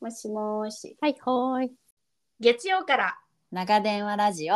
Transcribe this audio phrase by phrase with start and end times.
[0.00, 0.96] もしもーし。
[1.00, 1.72] はい、ほーい。
[2.38, 3.18] 月曜から
[3.50, 4.54] 長電話ラジオ。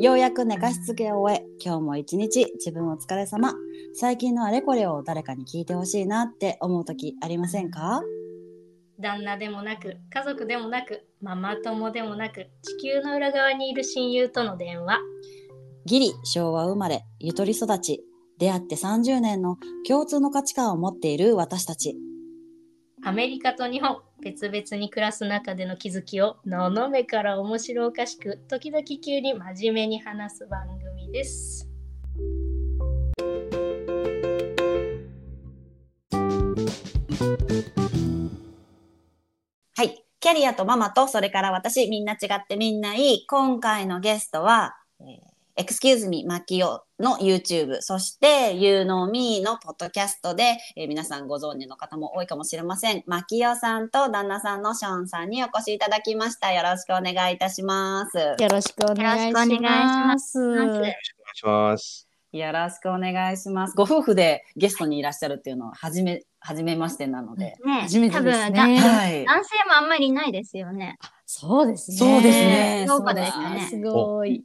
[0.00, 3.54] ようやく寝かしつけを終え、今日も一日自分お疲れ様。
[3.94, 8.02] 最近のあれこれを誰かに聞いてほしいなって思う時ありませんか？
[9.00, 14.98] 旦那でもなく家族でもなくママ友でもなく地球の裏側にいる親友との電話
[15.88, 18.04] ギリ昭和生まれ、ゆとり育ち、
[18.38, 21.96] 出会って30年の共通の価値観を持っている私たち。
[23.02, 31.66] アメリカと日本別々に暮らす中での気づきをののめから面白おかしく時々急に真面目に話す番組です
[39.74, 40.04] はい。
[40.20, 43.26] キャリアとママと、それから私、みんな違ってみんないい。
[43.26, 45.27] 今回のゲストは、えー、
[45.60, 53.02] Excuse me, マキオの YouTube、そして You Know Me のポッドキャストで、えー皆さんご存知の方も多いかもしれません。
[53.08, 56.52] マキオさんと旦那さんのショーンさんにお越しいただきました。
[56.52, 58.18] よろしくお願いいたします。
[58.18, 59.48] よろしくお願いします。。
[59.48, 62.06] よろしくお願いします。
[62.30, 63.74] よろしくお願いします。
[63.74, 67.56] ご夫婦でゲストにいらっしゃるっていうのは、はじめ、はじめましてなので。
[67.66, 68.78] ね初めてです多分だね。
[68.78, 69.24] はい。
[69.24, 70.98] 男性もあんまりいないですよね。
[71.26, 71.96] そうですね。
[71.96, 72.86] そうですね。
[72.88, 74.44] 豪華ですねすごい。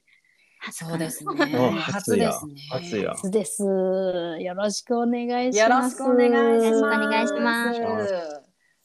[0.72, 1.32] そうですね。
[1.58, 2.54] お初ですね。
[2.70, 3.64] 初や初です。
[3.64, 5.96] よろしくお願いします。
[5.96, 6.66] しくお願いします。
[6.66, 8.42] よろしくお願いします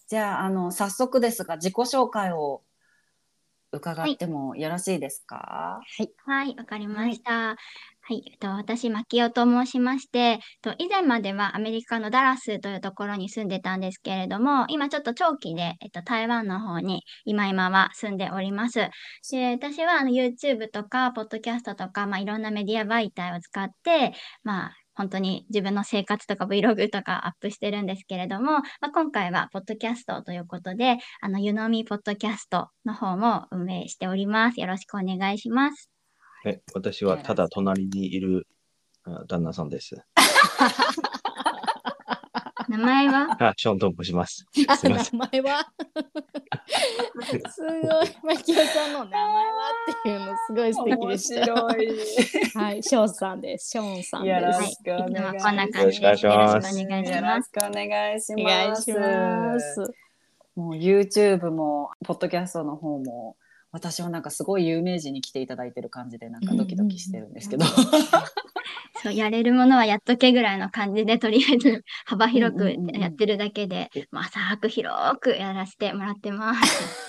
[0.08, 2.62] じゃあ、あの、早速ですが、自己紹介を
[3.70, 5.80] 伺ってもよろしいですか？
[6.24, 7.32] はい、わかりました。
[7.32, 7.56] はい、
[8.14, 18.88] えっと、私、マキオと申しまして、えっと、以前まではアメリカのダラスというところに住んでたんですけれども、今ちょっと長期で、えっと、台湾の方に今今は住んでおります。
[19.30, 24.12] で、私はあの YouTube とか、ポッドキャストとか、まあ、いろんなメディア媒体を使って、
[24.42, 34.60] まあ、本当に自分の生活とか Vlog とかアップしてるんですけれども、まあ、今回はポッドキャストということで、あの、ゆのみポッドキャストの方も運営しております。
[34.60, 35.97] よろしくお願いします。
[36.44, 38.46] え、私はただ隣にいる
[39.04, 39.96] あ旦那さんです。
[42.68, 43.26] 名前は？
[43.40, 44.44] あ、ショーンと申します。
[44.68, 45.18] あ すみません。
[45.18, 45.66] 名前は？
[47.50, 48.36] すごい。
[48.36, 52.62] マキオさんの名前はっていうのすごい素敵でした。
[52.62, 52.64] い。
[52.64, 53.70] はい、ショーンさんです。
[53.70, 54.70] ショーンさんよろです。
[54.70, 55.36] しくお願いします。
[55.36, 57.50] いつもこんな感じでよろしくお願いしますよろしくお願いしよろします。
[57.50, 59.80] くお願いしおまいします。
[60.56, 63.36] もう YouTube も、ポッドキャストの方も、
[63.70, 67.66] 私はなんかすごい有名人に来ていただいてる感じで、なんかドキドキしてるんですけど。
[69.02, 77.08] そう、やれるものはやっとけぐらいの感じで、とりあえず幅広くうんうんうんうんやってるだけで、まあ、浅く広くやらせてもらってます。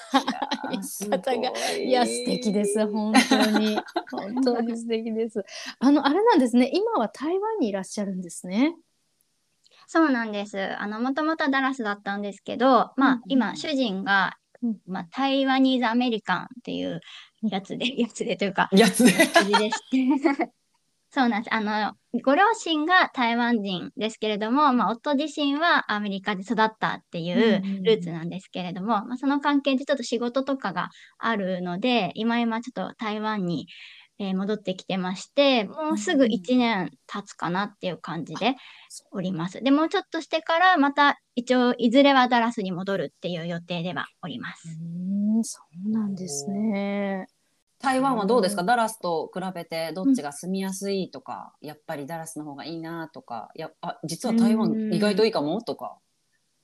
[0.70, 2.86] 言い す方がごいいや、素敵です。
[2.88, 3.80] 本当に。
[4.12, 5.44] 本当に 素敵です。
[5.80, 6.70] あの、あれなんですね。
[6.74, 8.76] 今は台湾にいらっしゃるんですね。
[9.88, 10.60] そうなんです。
[10.78, 14.39] あの、もともとはダラスだったんですけど、まあうんうん、今、主人がうん、
[14.88, 17.02] まあ、台湾ニーズアメリカンっていう
[17.44, 20.52] やつで、 やつでというか、やつでして。
[21.12, 21.56] そうなんです。
[21.56, 33.66] あの、ご両親が台湾人ですけれども、まあ、夫自身はアメリカで育ったっていううんうんうんルーツなんですけれども、まあ、その関係でちょっと仕事とかがあるので、今今ちょっと台湾に、
[34.20, 38.56] えー戻ってきてまして、もうすぐ1年経つかなっていう感じで
[39.12, 39.62] おります。
[39.64, 44.68] で、もうちょっとしてからまた一応いずれはダラスに戻るっていう予定ではおります。
[44.68, 47.28] うん、そうなんですね。
[47.82, 48.64] 台湾はどうですか？
[48.64, 55.62] ダラスと比べてどっちが住みやすいとか、やっぱりダラスの方がいいなとか、やあ実は台湾うん意外といいかも？
[55.62, 55.98] とか、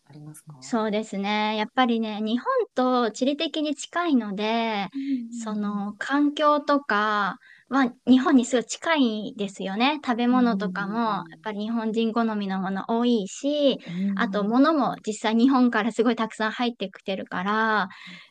[0.06, 0.54] ありますか？
[0.60, 1.56] そうですね。
[1.58, 4.88] やっぱりね、日本と地理的に近いので、
[5.30, 7.38] その環境とか
[7.70, 10.00] は日本にすごい近いですよね。
[10.04, 13.80] 食べ物とかもやっぱり日本人好みのもの多いし、
[14.16, 17.90] あと物も実際日本からすごいたくさん入ってきてるから、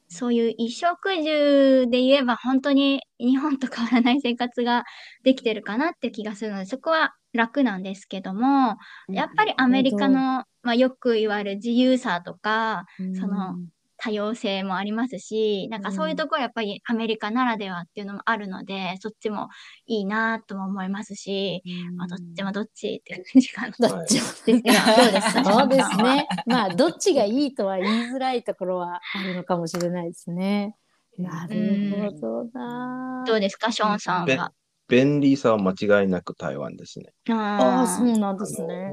[0.08, 4.84] そういう衣食住で言えば本当に日本と変わらない生活が
[5.22, 8.78] できてるかなって気がするので、そこは楽なんですけども、
[9.08, 12.86] やっぱりアメリカの、まあ、よく言われる自由さとか、
[13.20, 13.56] その
[13.96, 19.48] 多様性もありますし、なんかそういうところやっぱりアメリカならではっていうのもあるので、そっちも
[19.86, 21.62] いいなとも思いますし、
[21.96, 23.88] まあ、どっちもどっちっていう感じかな。
[23.88, 24.26] どっちも。
[24.62, 25.44] ですが、どうですか？
[25.44, 26.28] そうですね。
[26.46, 30.76] まあ、どっちがいいとは言いづらいところはあるのかもしれないですね。
[31.16, 33.24] なるほどな。
[33.26, 34.52] どうですか、ショーンさんは？
[34.88, 37.06] 便利さは間違いなく台湾ですね。
[37.30, 38.92] ああ、そうあなんですね。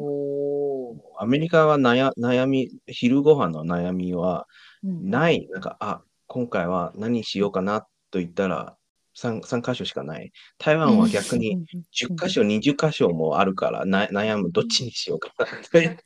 [1.19, 4.47] アメリカは悩悩み、昼ご飯の悩みは
[4.83, 5.09] うん。
[5.09, 5.47] ない。
[5.51, 8.77] なんか、あ、今回は何しようかなと言ったら、
[9.13, 10.31] 3, 3箇所しかない。
[10.57, 15.97] 台湾は逆に10箇所、20箇所もあるからな悩む、どっちにしようかなという。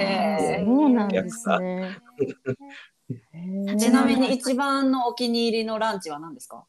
[0.00, 0.64] へー。
[0.64, 1.96] そうなんですね。
[3.78, 6.64] ちなみに一番のお気に入りのランチは何ですか？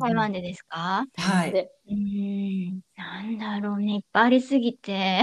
[0.00, 1.06] 台湾でですか？
[1.16, 1.52] はい。
[1.52, 5.22] でうーん、なんだろうね、いっぱいありすぎて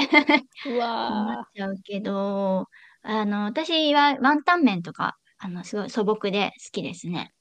[0.64, 0.70] う
[1.08, 2.68] 困っわちゃうけど、
[3.02, 7.34] あの、私はワンタン麺とか、あの、すごい素朴で好きですね。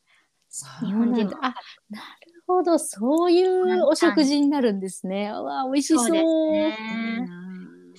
[0.82, 1.50] ー日本人あ、
[1.90, 5.30] なるほど、そういうお食事になるんですね。
[5.34, 6.06] うわ、美味しそう。
[6.06, 7.30] そうですね。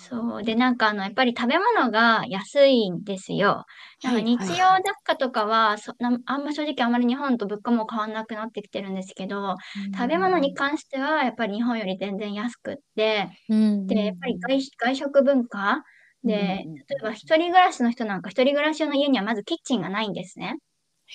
[0.01, 0.43] そう。
[0.43, 3.65] で、なんかあの、やっぱり食べ物が安いんですよ。
[4.01, 9.55] なんか日用雑貨とかは、そなあんま正直あんまり日本と物価も変わんなくなってきてるんですけど、
[9.97, 15.83] 食べ物に関してはやっぱり日本より全然安くって、うんで、やっぱり外外食文化
[16.23, 20.55] で、うんうん例えば一人暮らしの人なんか一人暮らし用の家にはまずキッチンがないんですね。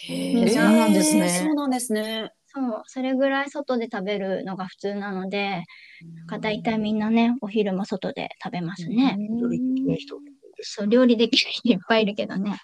[0.08, 1.28] へーみんなそうなんですえーね。
[1.28, 2.30] そうなんですね。
[2.54, 5.64] そう、それぐらい外で食べるのが普通なので、
[6.16, 9.16] なんか大体みんなね、お昼も外で食べますね。
[9.40, 10.74] 料理できない人がいるんです。
[10.74, 12.58] そう、料理できる人いっぱいいるけどね。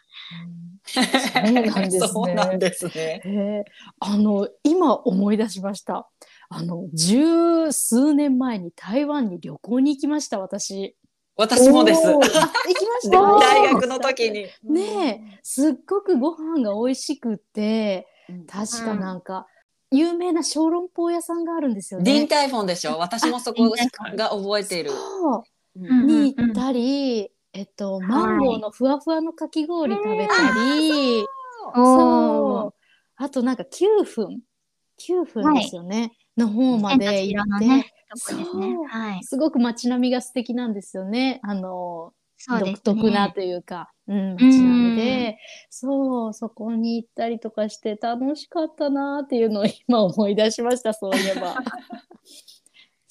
[0.85, 1.01] そ
[1.41, 3.23] うなんですねそうなんですね。
[3.25, 3.65] へえ
[4.01, 6.09] あの今思い出しました。
[6.49, 10.97] あの十数年前に台湾に旅行に行きました私。
[11.37, 12.03] 私もです。
[12.07, 13.23] 行きましでた？
[13.39, 14.47] 大学の時に。
[14.69, 18.07] ねえすっごくご飯が美味しくって
[18.47, 19.47] 確かなんか、
[19.91, 22.13] 有名な小籠包屋さんがあるんですよね。
[22.13, 22.99] ディンタイフォンでしょ？
[22.99, 23.75] 私もそこ
[24.17, 24.91] が覚えている。
[25.75, 30.35] に行ったり、えっとマンゴーのふわふわのかき氷食べた
[30.77, 31.25] り。
[31.75, 32.81] そう。
[33.17, 34.41] あとなんか9分、
[34.99, 36.13] 9分ですよね。
[36.37, 37.93] の方まで行って、
[39.23, 41.41] すごく街並みが素敵なんですよね。
[41.43, 42.79] あの、独そうですね。
[42.83, 45.39] 特なというか、うん、街並みで、
[45.69, 51.57] そう、そこに行ったりとかして楽しかったなっていうのを今思い出しました、そういえば。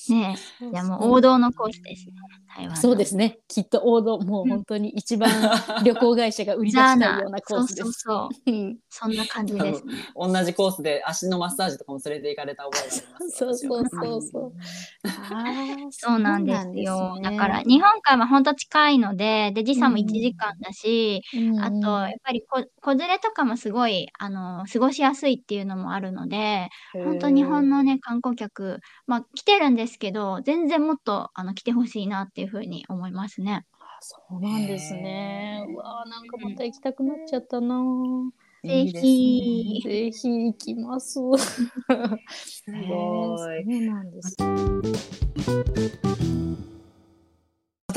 [0.10, 2.14] ねじゃあもう王道のコースですね。
[2.56, 2.76] 台湾の。
[2.82, 3.40] そうですね。
[3.48, 5.30] きっと王道、もう本当に一番
[5.86, 7.90] 旅行会社が売り出したようなコースです。
[7.90, 8.52] そうそうそう。
[8.52, 10.04] う んそんな感じですね。
[10.16, 13.38] 同じコースで足のマッサージとかも連れて行かれた覚えがあります。
[13.38, 14.54] そうそうそうそう。
[15.92, 17.16] そうなんですよ。
[17.20, 26.70] ねだから、日本からは本当近いので、で、時差も1時間だし、うんあと、やっぱりこ子連れとかもすごい、あの、過ごしやすいっていうのもあるので、
[27.04, 33.66] 本当日本のね、観光客、まあ来てるんですけど、全然もっとあの来てほしいなっていうふうに思いますね。
[34.02, 35.64] そうなんですね。
[35.68, 37.82] うわーなんかまた行きたくなっちゃったな。
[38.64, 39.82] ぜひ。
[39.84, 41.20] ぜひ行きます。
[42.34, 43.64] すすごい。
[43.64, 44.38] そうなんです。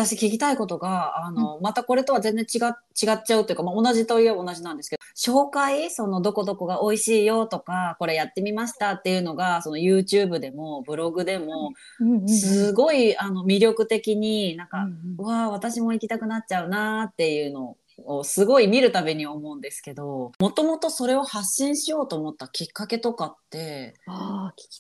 [0.07, 12.13] 私聞きたいことが、あの、またこれとは全然違っ違っちゃうというか、まあ、同じといえば同じなんですけど、紹介、そのどこどこが美味しいよとか、これやってみましたっていうのが、その YouTube でもブログでも、うん。
[12.13, 23.95] うんすごいあの魅力的になんか、うんうわあ私も行きたくなっちゃうなーっていうのをすごい見るたびに思うんですけどもともとそれを発信しようと思ったきっかけとかって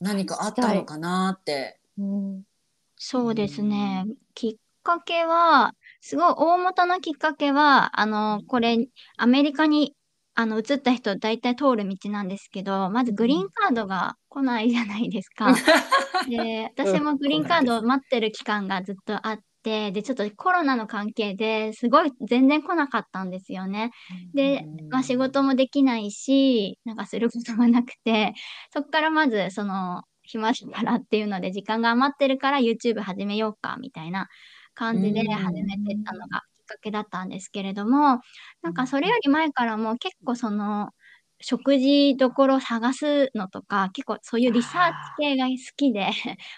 [0.00, 1.78] 何かあったのかなって。
[1.98, 2.42] うん。
[2.96, 4.06] そうですね。
[4.34, 8.76] きっかけは、すごい大元のきっかけは、あの、これ、
[9.16, 9.94] アメリカに、
[10.34, 15.54] あの、移った人大体通る道なんですけど、まずグリーンカードが来ないじゃないですか。
[16.28, 23.90] で、 私もグリーンカードを待ってる期間がずっとあって、で、ちょっとコロナの関係ですごい全然来なかったんですよね。
[24.34, 28.34] で、まあ仕事もできないし、なんかすることもなくて、
[28.72, 34.28] そこからまずその、暇だからっていうので時間が余ってるから YouTube 始めようかみたいな
[34.74, 38.20] 感じでうん始めてったのがきっかけだったんですけれども、
[38.62, 40.90] なんかそれより前からも結構その、
[41.42, 46.06] 食事どころ探すのとか、結構そういうリサーチ系が好きで、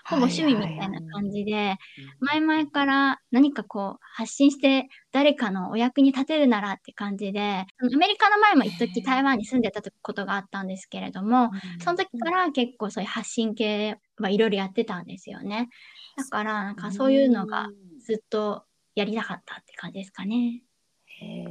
[0.05, 1.77] ほぼ趣味みたいな感じで、
[2.21, 11.51] 前々から何かこう発信して誰かのお役に立てるならって感じで、アメリカの前も一時台湾に住んでたことがあったんですけれども、
[11.83, 15.71] その時から結構そういう発信系はいろいろやってたんですよね。
[16.17, 17.69] だからなんかそういうのが
[18.05, 20.63] ずっとやりたかったって感じですかね。
[21.07, 21.45] へ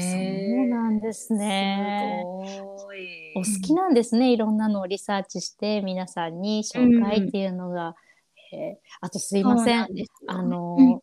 [0.00, 2.22] そうなんですね。
[2.46, 3.32] すごい。
[3.36, 4.32] お好きなんですね。
[4.32, 7.94] いろんなのをリサーチして皆さんに紹介っていうのが。
[8.52, 9.94] へーあとすいませんそうな。
[9.94, 11.00] ですよあの、うん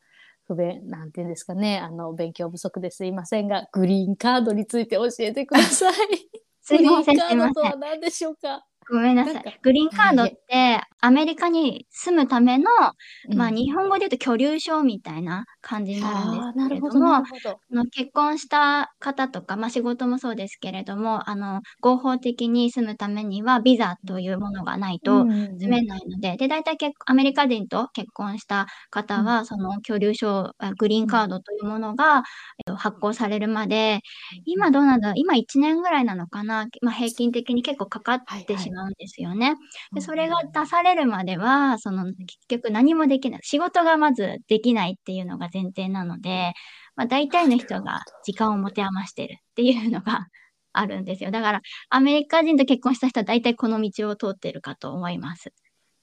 [0.48, 1.78] 不便、なんていうんですかね。
[1.80, 5.94] あの、勉強不足ですいませんが、グリーンカードについて教えてください。
[6.62, 7.68] すいません、グリーンカードと。
[7.68, 8.66] は何でしょうか？
[8.90, 9.60] ごめんなさい。
[9.62, 12.66] グリーンカードって、アメリカに住むための、
[13.36, 17.62] まあ、うん日本語で言うと居留証みたいな感じになるんですけれどもど。
[17.72, 25.60] あの結婚した方とか、まあ、仕事もそうですけれども、あの合法的に住むためにはビザというものがないとうんうんうん。
[25.60, 32.24] 住めないので、で、大体結アメリカ人と結婚した方は、その居留証、あグリーンカードというものが、
[32.58, 34.02] えっと、発行されるまで、
[34.46, 35.16] 今どうなんだろう。
[35.18, 39.56] 今1年ぐらいなのかな、まあ、平均的に結構かかってしまうんですよね。
[39.94, 42.18] で、それが出されるまでは、その結
[42.50, 43.42] 局何もできない。
[43.44, 46.54] 仕事がまずできないっていうのが前提なので、
[46.96, 50.28] まあ、大体の人が時間を持て余してるっていうのが
[50.74, 51.32] あるんですよ。
[51.32, 55.52] だから、アメリカ人と結婚した人は大体この道を通ってるかと思います。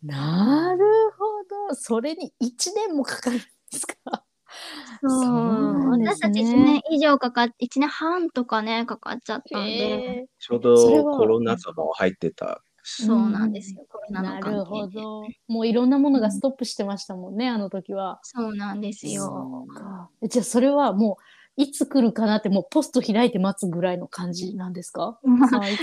[0.02, 0.84] なる
[1.16, 1.24] ほ
[1.70, 1.74] ど。
[1.74, 3.44] それに1年もかかるんで
[3.78, 4.23] すか？
[5.02, 12.62] そうね私たち1年以上かかっ、1年半とかね、かかっちゃったんで、へちょうどコロナ禍も入ってた。
[12.82, 13.86] そうなんですよ。
[13.88, 14.86] コローナのなるほ。
[14.86, 15.22] ど。
[15.48, 18.20] もういろんなものがストップしてましたもんね、あの時は。
[18.22, 19.66] そうなんですよ。
[19.74, 21.16] かじゃあそれはも
[21.56, 25.18] ういつ来るかなってもうポスト開いて待つぐらいの感じなんですか？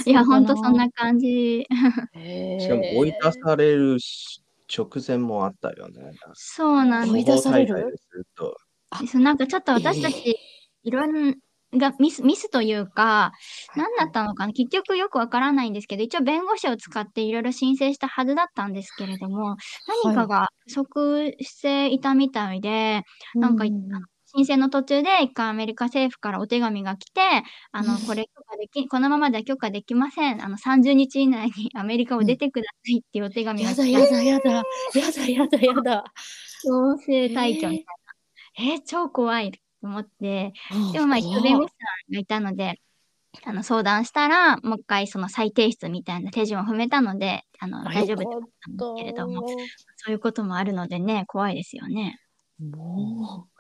[0.06, 1.66] いや、ほんと来るかそんな感じ。
[2.60, 4.44] しかも追い出されるし
[4.76, 6.12] 直前もあったよね。
[6.34, 7.44] そうなん追いです。
[7.44, 7.74] 出される？
[7.74, 8.58] 不法滞在ですると。
[9.08, 10.36] そうなんかちょっと私たち、
[10.84, 11.36] いろん
[11.72, 13.32] なミス、ミスというか、
[13.76, 14.54] 何だったのかな？
[14.54, 19.56] 結局よくわからないんですけど、一応弁護士を使っていろいろ申請したはずだったんですけれども、
[20.06, 23.04] 何かが不足していたみたいで、
[23.36, 23.68] なんか、う
[24.36, 27.22] 申請の途中で一回アメリカ政府からお手紙が来て、
[27.72, 30.44] あの、これ許可でき、このままでは許可できません。
[30.44, 34.64] あの、30日以内に アメリカを出てくださいっていうお手紙が来て、やだやだやだ。
[35.00, 36.14] やだやだやだ。
[36.64, 37.70] 強制退去。
[37.70, 37.96] みたい
[38.58, 38.74] な。
[38.74, 40.54] えー超怖いと思って、
[40.94, 42.82] でもまあ一応弁護士さんがいたので、
[43.46, 49.48] あの相談したら、もう一回その再提出みたいな手順を踏めたので、あの大丈夫だったんですけれども、
[49.96, 52.20] そういうこともあるのでね、怖いですよね。
[52.60, 53.51] もう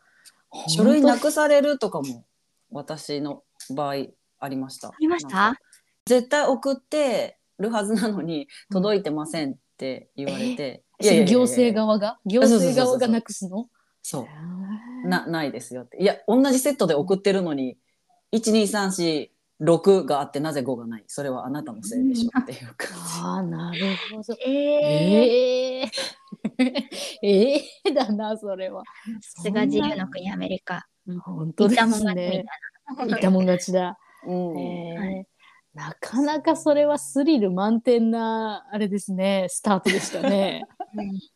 [0.68, 2.26] 書類なくされるとかも
[2.72, 3.44] 私の
[3.76, 3.96] 場合
[4.40, 4.90] ありました。
[4.90, 5.56] ありました？
[6.06, 10.84] 絶対送ってるはずなのに届いてませんって言われて。
[11.00, 11.98] 行政側？
[12.00, 13.70] が行政側がなくすの？
[14.04, 14.28] そ
[15.04, 15.08] う。
[15.08, 15.98] な、ないですよって。
[16.02, 17.78] いや、同じセットで送ってるのに、
[18.34, 19.30] 1、2、3、
[19.62, 21.04] 4、6があってなぜ5がない？
[21.08, 22.90] それはあなたのせいでしょっていう感
[23.24, 23.80] ああなる
[24.12, 24.36] ほど。
[24.46, 25.92] えー、ええ
[27.22, 28.84] ええだなそれは。
[29.22, 30.88] さすが自由の国アメリカ。
[31.24, 32.46] 本当ですね。
[32.98, 33.18] な。
[33.18, 33.98] いたもん勝ちだ。
[34.26, 34.30] じ。
[34.32, 35.32] うんええ
[35.74, 40.64] なかなかそれはスリル満点なあれですねスタートでしたね。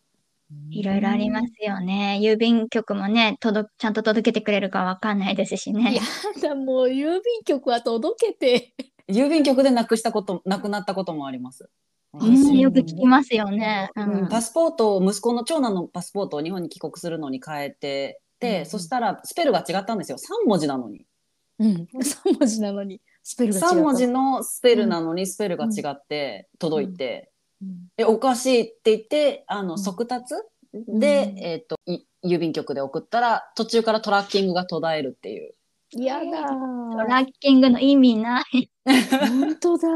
[0.69, 2.19] いろいろありますよね。
[2.21, 5.95] 郵便局もね、届ちゃんと届けてくれるかわかんないですしね。
[5.95, 6.01] や
[6.41, 8.73] だもう郵便局は届けて。
[9.07, 11.69] 郵便局でなくしたこと、なくなったこともあります。
[12.19, 13.89] うん、よく聞きますよね。
[13.95, 14.23] ううん。
[14.25, 18.65] ん、パスポートを息子の長男のパスポートを日本に帰国するのに変えてて、うん。
[18.65, 20.17] そしたらスペルが違ったんですよ。
[20.17, 21.05] 3文字なのに。
[21.59, 23.75] うん、三文字なのにスペルが違った。
[23.75, 27.31] 3文字のスペルなのにスペルが違って届いて、
[27.61, 27.87] うん。
[27.97, 29.79] えおかしいって言ってあのうん。
[29.79, 30.35] 速達
[30.73, 31.39] で、うん。
[31.39, 35.53] えっとい郵便局で送ったら途中からトラッキングが途絶えるっていう。
[35.91, 38.69] やだトラッキングの意味ない。
[38.85, 39.87] 本当だ。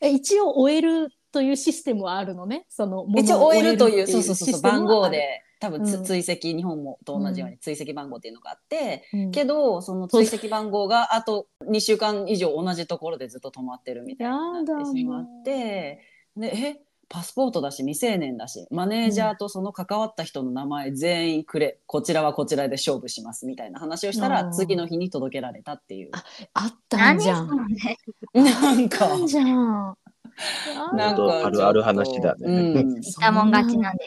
[0.00, 2.64] え一応終えるというシステムはあるのね。
[2.70, 5.10] その一応終えるというそうそうそう番号。
[5.10, 16.00] で多分つ、うん追跡日本もと同じように追跡番号っていうのがあって、うんけどその追跡番号があと2週間以上同じところでずっと止まってるみたいになってしまって
[16.36, 16.80] でえ？
[17.08, 26.24] パスポートだし未成年だしマネージャーとその関わった人の名前全員くれこちらはこちらで勝負しますみたいな話をしたら次の日に届けられたっていうあ
[26.54, 27.42] あったん何じゃ。
[27.42, 27.96] んね。
[28.34, 29.96] なんかあったんじゃん。
[30.94, 32.46] なんかあるある話だね。
[32.46, 34.06] うん、いたもん勝ちなんで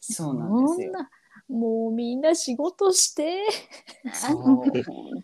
[0.00, 0.26] すよ。
[0.26, 0.46] そうな。
[0.46, 0.92] んですよ
[1.46, 3.42] もうみんな仕事して。
[4.14, 4.36] そう。
[4.36, 4.72] 本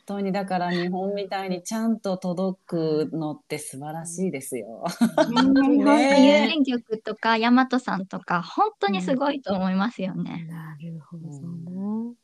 [0.05, 4.85] 当にだから日本みたいにちゃんと届くのって素晴らしいですよ。
[5.31, 5.43] ね。
[5.43, 10.47] 本当郵ね便局とか大和さんとか本当にすごいと思いますよね。
[10.51, 11.29] なるほど。
[11.29, 12.15] う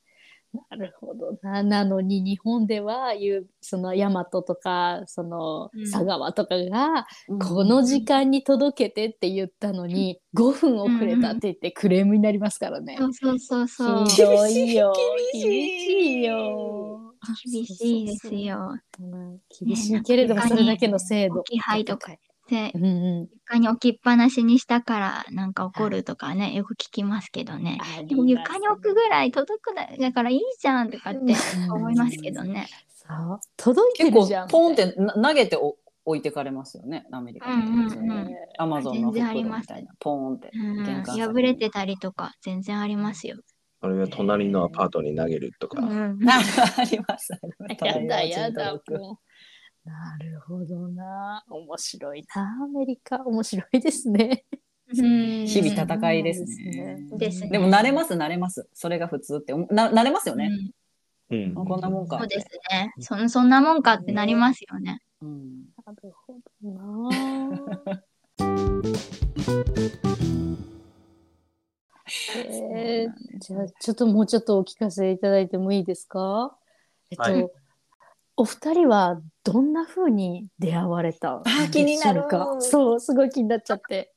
[0.52, 0.76] な。
[0.76, 1.62] なるほどな。
[1.62, 12.96] なのに日本ではいうその大和とかそのうん佐川とかが、うんこの時間に届けてって言ったのに5分遅れたって言ってクレームになりますからね。
[12.98, 14.06] そうそうそうそう。
[14.06, 14.92] ひどいよ。
[15.32, 17.12] 厳しいよ。
[17.44, 18.78] 厳しいですよ。
[19.00, 21.40] うん厳しいけれどもねそれだけの制度。
[21.40, 22.12] 置き配とか
[22.48, 22.88] でうんう
[23.22, 23.28] ん。
[23.32, 27.78] 床に置きっぱなしにしたからなんか怒るとかね、よく聞きますけどね。
[28.06, 31.34] でも床に置くぐらい届くだだからいいじゃんとかって
[31.70, 32.68] 思いますけどね。
[32.88, 34.48] そう届いてるじゃん。
[34.48, 35.76] ポンってな投げてお
[36.06, 40.50] 置いてかれますよね、アメリカうんうんうんアマゾンの全然あ袋りますみたいな、ポーンって。
[40.54, 43.36] うん破れてたりとか全然ありますよ。
[43.80, 45.82] あれは隣のアパートに投げるとか。
[45.82, 46.38] うんあ
[46.78, 47.34] あります。
[47.34, 49.25] ありますやだやだもう
[49.86, 51.44] なるほどな。
[51.48, 52.64] 面白いな。
[52.64, 54.44] アメリカ、面白いですね。
[54.88, 57.06] うん日々戦いですね。
[57.12, 58.68] ですねでも慣れます、慣れます。
[58.74, 59.54] それが普通って。
[59.72, 60.50] な慣れますよね。
[61.30, 61.54] うんうん。
[61.54, 62.18] こんなもんか。
[62.18, 62.92] そうですね。
[62.98, 65.00] そんそんなもんかってなりますよね。
[65.22, 67.10] うんなるほどな。
[72.36, 76.56] えー、じゃあちょっともうちょっとお聞かせいただいてもいいですか？
[77.10, 77.48] えっと、はい
[78.38, 81.72] お二人はどんな風に出会われたんでしょうか？
[81.72, 82.24] 気になる。
[82.60, 84.12] そう、すごい気になっちゃって。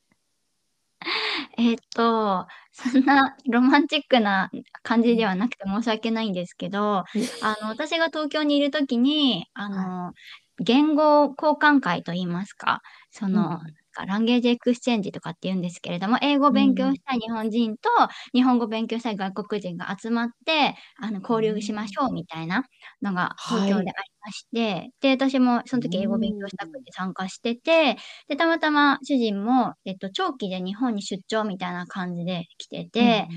[1.57, 4.49] えっと、そんなロマンチックな
[4.83, 7.05] 感じではなくて申し訳ないんですけど、
[7.41, 10.13] あの、私が東京にいるときに、あの、
[10.59, 12.81] 言語交換会といいますか、
[13.11, 17.89] その、うんlanguage exchange とかって言うんですけれども、英語を勉強したい日本人と
[18.33, 22.65] 日本語を勉強したい外国人が集まって、あの、交流しましょうみたいな
[23.01, 33.27] のが東京でありまして、で、私もその時英語を勉強したくて参加してて、で、たまたま主人も、えっと、長期で日本に出張みたいな感じで来てて、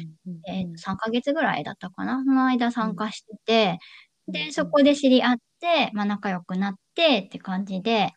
[0.49, 3.79] えー3ヶ月ぐらいだったかなその間参加してて、
[4.29, 8.13] で、そこで知り合って、まあ仲良くなってって感じで、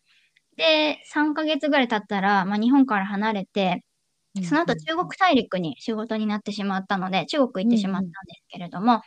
[0.58, 3.84] で、3ヶ月ぐらい経ったら、まあ日本から離れて、
[4.44, 9.02] その後中国大陸に仕事になってしまったので、中国行ってしまったんですけれども、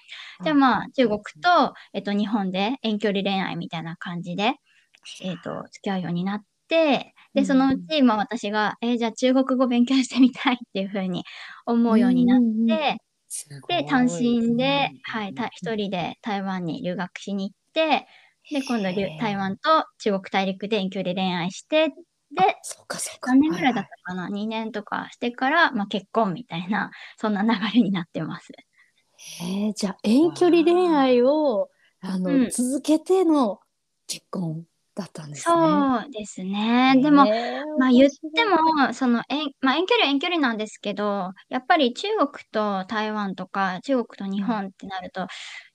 [0.45, 4.55] で、まあ中国と、えっと、日本で遠距離恋愛みたいな感じで、
[5.23, 11.25] えっと、付き合うようになって、で、そのうち、まあ私が、えーじゃあ中国語勉強してみたいっていうふうに
[11.67, 12.99] 思うようになって、
[13.69, 18.07] で、単身で、はい、た一人で台湾に留学しに行って、
[18.51, 21.95] で、今度留台湾と中国大陸で遠距離恋愛して、で、
[22.63, 23.31] そうかそうか。
[23.31, 28.53] 何年ぐらいだったかな ?2 年とかしてから、まあ結婚みたいな、そんな流れになってます。
[29.43, 31.69] へえじゃあ遠距離恋愛を
[32.01, 33.59] あの、うん続けての
[34.07, 34.65] 結婚
[34.95, 35.55] だったんですね。
[35.55, 36.95] そうですね。
[37.03, 45.27] でも、へーまあ言って、も、その遠、まあ遠距離は遠距離なんですけど、やっぱり中国と台湾とか中国と日本ってなると、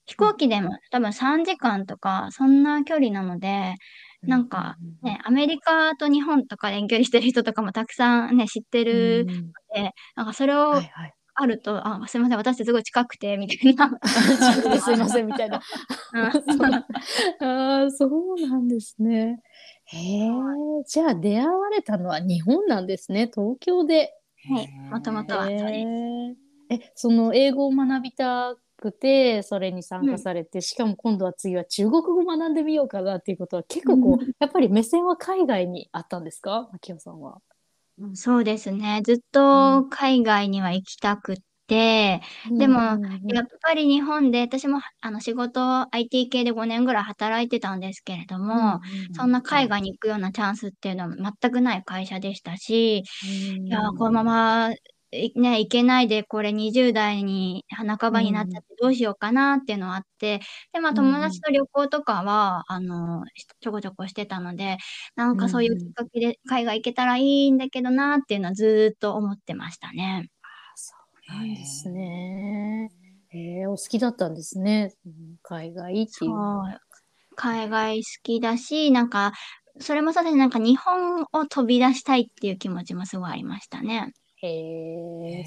[0.06, 3.76] 飛行機でも多分3時間とか、そんな距離なので、
[4.26, 11.14] なんかね、アメリカと日本とかで遠距離してる人とかもたくさんね、知ってるうんので、なんかそれをはいはい。
[11.36, 13.90] あると、あ、すいません、私すごい近くて、みたいな。
[14.80, 15.60] すいませんみたいな。
[17.42, 19.40] ああ、そうなんですね。
[19.86, 20.30] へえ、
[20.86, 23.32] じゃあ出会われたのは日本なんですね。
[23.34, 24.12] 東京で。
[24.50, 26.44] はい、もともとはそうです。
[26.70, 37.42] え、その英語を学びたくて、それに参加されて、しかも今度は次は中国語学んでみようかなっていうことは、結構こう、やっぱり目線は海外にあったんですか、牧野さんは。
[38.16, 39.02] そうですね。
[39.06, 41.36] ずっと海外には行きたくっ
[41.68, 42.22] て、
[42.58, 43.36] でもうんうんうん。
[43.36, 45.62] やっぱり日本で、私もあの仕事
[45.96, 48.80] IT 系で5年ぐらい働いてたんですけれども、
[49.12, 53.04] そんな海外に行くようなチャンスっていうのは全くない会社でしたし、い
[53.68, 54.78] やー、このまま、い
[55.36, 60.40] ね、行けないで、これ20代に半ばになっちゃってどうしようかなっていうのはあって、
[60.74, 64.78] で、まあうん友達と旅行とかは、あの、しちょこちょこしてたので、
[65.16, 70.30] なんかそういうきっかけで海外行けたらいいんだけどなっていうのはずーっと思ってましたね。
[71.28, 72.90] なんですね。
[73.32, 74.94] ええお好きだったんですね。
[75.06, 76.32] うん海外ってそいう。
[76.32, 76.80] う。
[77.36, 79.34] 海外好きだし、なんか、
[79.80, 84.14] それもそうですね、なんか日本を飛び出したいっていう気持ちもすごいありましたね。
[84.48, 85.46] へえ。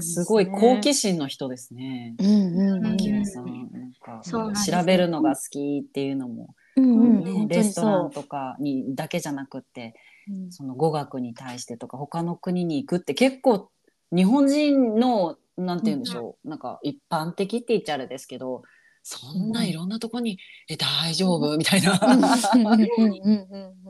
[0.00, 2.16] すごい好奇心の人ですね。
[2.18, 4.22] うんうんさん、なんか
[4.66, 9.94] 調べるのが好きっていうのも、うんうんレストラそンとかにだけじゃなくって、
[10.28, 10.52] う。
[10.52, 13.70] その語学に対してとか他の国に行くって結構
[14.14, 18.62] 日本人のなんて言うんでしょう、なんか一般的って言っちゃあれですけど
[19.04, 21.98] そんないろんなとこに「え大丈夫?」みたいな。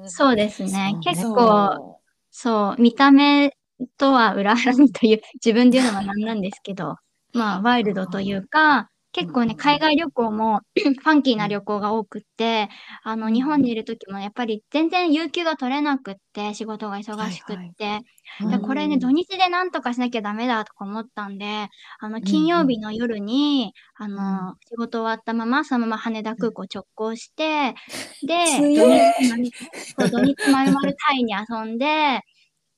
[0.06, 3.56] そうですね結構、そう、見た目
[3.98, 6.96] とは裏腹にという、 自分で言うのはなんなんですけど、
[7.32, 12.68] まあ、ワイルドというか、結構ね、海外旅行も ファンキーな旅行が多くって、
[13.04, 18.00] あの、日本にいる時もやっぱり全然有給が取れなくって、仕事が忙しくって、
[18.50, 21.68] でこれね、土日でなんとかしなきゃダメだとか思ったんで、
[22.00, 27.74] あの、金曜日の夜に、あの、仕事終わったまま、そのまま羽田空港直行して、
[28.26, 28.44] で、
[30.10, 32.20] 土日まるまるタイに遊んで、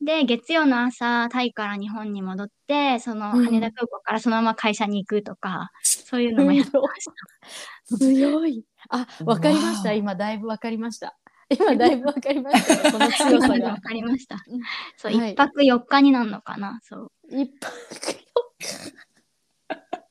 [0.00, 7.04] で、月曜の朝、タイから日本に戻って、そのうん羽田空港からそのまま会社に行くとか、そういうのもやってまし
[7.90, 7.96] た。
[7.98, 8.64] 強い。
[8.90, 9.92] あ、わかりました。
[9.94, 11.16] 今、だいぶわかりました。
[11.48, 13.80] 今だいぶわかりましたね、この強さがわ。
[13.80, 14.36] かりました。
[14.96, 16.80] そう、はい一泊四日になるのかな。
[16.82, 17.12] そう。
[17.30, 17.72] 一泊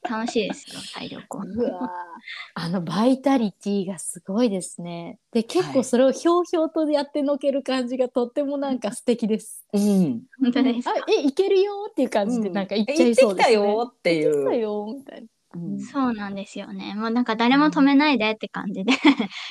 [0.10, 1.39] 楽しいですよ、タイ旅行。
[2.56, 5.20] あのバイタリティがすごいですね。
[5.32, 9.65] で結はい構それをひょうひょうとやってのける感じがとってもなんか素敵です。
[9.74, 10.24] うん。
[10.41, 10.91] 本当ですか？
[10.91, 13.54] あえいけるよっていう感じでなんか言っちゃ行ってきたいそうですね。
[13.56, 14.58] よってい行ってきたう。
[14.60, 15.28] よみたいな。
[15.28, 16.94] うんそうなんですよね。
[16.96, 18.91] もうなんか誰も止めないでって感じで、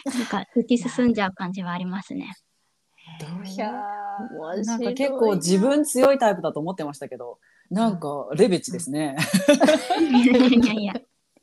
[0.04, 2.34] なんか突き進んじゃう感じはありますね。
[3.20, 7.38] いや面白いーなんか結構自分強いタイプだと思ってましたけど、
[7.74, 9.16] なんかレベチですね。
[10.00, 10.26] い
[10.66, 10.94] やいや。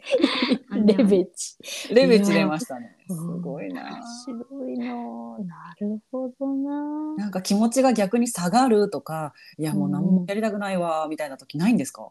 [0.86, 1.58] レベチ。
[1.94, 2.98] レベチ出ましたね。
[3.08, 3.84] すうんごいな。
[4.28, 4.86] 面白いな。
[4.88, 7.16] なるほどな。
[7.18, 12.10] なんか気持ちが逆に下がるとか、いやもう何もやりたくないわみたいな時ないんですか？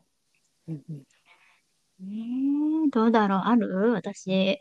[0.69, 0.83] うん
[2.01, 3.93] えー、どうだろうある？
[3.93, 4.59] 私。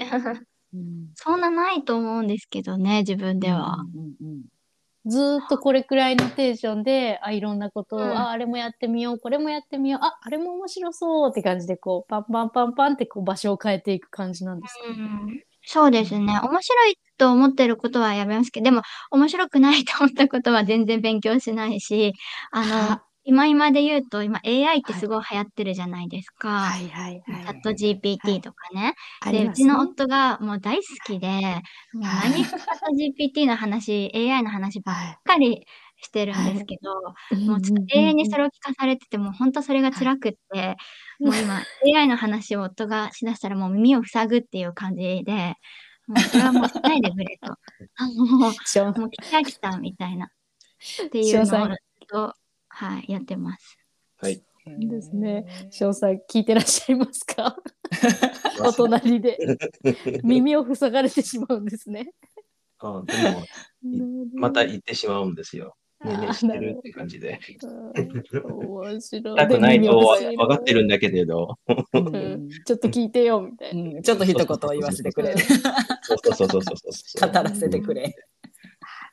[0.74, 3.86] うんそんなないと思うんですけどね、自分では。
[3.94, 4.42] うんうん
[5.10, 8.18] ずーっとこれくらいのテンションであいろんなことを、うん。
[8.18, 14.74] ああれもやってみようこれもやってみようああれも面白そうって感じでこうパンパンパンパンってこう場所を変えていく感じなんです。
[14.74, 15.44] か、うん。
[15.64, 16.40] そうですね。
[16.42, 22.14] 面白いと思ってることはやめますけど、でも面白くないと思ったことは全然勉強しないし、
[22.52, 26.50] あのは、今今で言うと、今 AI ってすごい流行ってるじゃないですか。
[26.50, 27.46] はいはいチはい。
[27.52, 28.96] ャット GPT とかね。
[29.22, 29.52] あで、りますね。
[29.52, 31.28] うちの夫がもう大好きで、
[31.94, 32.32] もうはい。
[32.32, 35.66] 何かチャット GPT の話、AI の話ばっはかり
[35.98, 36.92] してるんですけど、
[37.32, 37.36] い。
[37.46, 40.78] もうちょっと永遠にそれを聞かされてて、もう本当それが辛くって、
[41.24, 45.56] もう今 AI の話を夫がしだしたらもう耳を塞ぐっていう感じで、
[46.08, 47.54] もうそれはもうしないでくれと。
[47.96, 48.52] あのもう、
[49.10, 50.28] 聞き飽きたみたいな。
[50.28, 50.30] っ
[51.12, 51.76] ていうのを
[52.80, 53.78] はい、やってます。
[54.22, 54.42] はい。
[54.66, 55.46] うんですね。
[55.70, 57.58] 詳細聞いてらっしゃいますか？
[58.66, 59.38] お隣で
[60.24, 62.14] 耳を塞がれてしまうんですね。
[62.78, 63.14] あで
[63.84, 65.76] も、また行ってしまうんですよ。
[66.06, 67.42] ねねしてるって感じで。
[67.64, 69.02] うん面白い。
[69.02, 71.58] したくないと分かってるんだけれど。
[72.66, 73.92] ちょっと聞いてよみたいな。
[73.98, 75.36] うんちょっと一言言わせてくれ。
[75.38, 77.28] そうそうそうそうそうそう。
[77.34, 78.16] 語らせてくれ。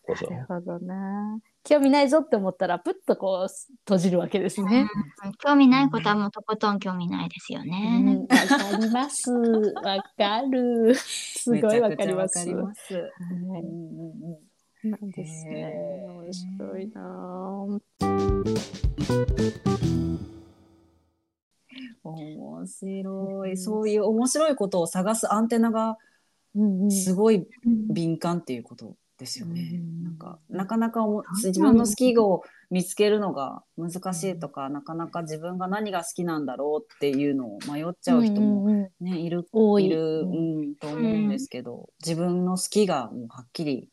[0.06, 1.40] そうそうなるほどな。
[1.68, 4.88] 興味ないぞって思ったら、プッとこう閉じるわけですね。
[5.24, 8.00] うん興味ないことはもうとことん興味ないですようね。
[8.00, 9.32] んわかります。
[9.32, 10.94] わかる。
[10.94, 12.38] すごいわかります。
[12.38, 12.94] わかります。
[12.94, 13.02] はい
[13.32, 13.62] うんうん
[14.84, 15.74] うんなんですね
[16.06, 17.66] 面白いな。
[22.04, 23.56] 面白い。
[23.56, 25.98] そういう面白いことを探すアンテナが
[26.54, 29.70] うんうんすごいうん敏感っていうことですよね。
[29.74, 31.04] うんなんかなかなか
[31.42, 39.04] 自分の好きを見つけるのが難しいとか、なかなか自分が何が好きなんだろうっていうのを迷っちゃう人もうんうんうん。
[39.04, 39.86] ね、いる多い。
[39.86, 40.62] いる、ううん。
[40.70, 43.90] ん、と思うんですけど、自分の好きがもうはっきり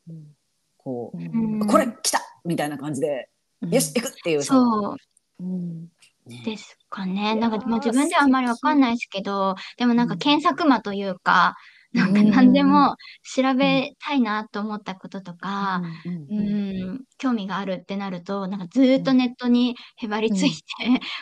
[0.78, 1.68] こう、うん。
[1.68, 2.20] これ来た！
[2.46, 3.30] みたいな感じで、
[3.70, 4.98] よし行くっていうそう。
[5.40, 5.90] うん。
[6.26, 6.42] ね。
[6.46, 7.36] ですかね。
[7.36, 11.56] なんかもう自分ではあんまりわかんないですけど、でもなんか検索魔というか、
[11.96, 12.96] なんかうん何でも
[13.36, 20.64] 調べたいなと思ったこととか、うんうん、興味があるってなると、なんかずーっとネットにへばりついて、